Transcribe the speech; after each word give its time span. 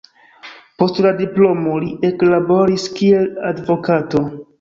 Post 0.83 1.01
la 1.05 1.09
diplomo 1.19 1.75
li 1.83 1.91
eklaboris 2.09 2.87
kiel 3.01 3.29
advokato. 3.51 4.25